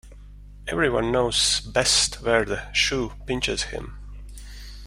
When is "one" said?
0.89-1.11